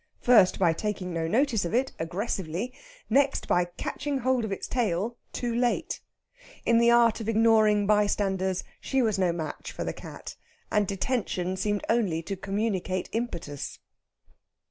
[0.19, 2.73] first by taking no notice of it aggressively,
[3.07, 6.01] next by catching hold of its tail, too late.
[6.65, 10.37] In the art of ignoring bystanders, she was no match for the cat.
[10.71, 13.77] And detention seemed only to communicate impetus.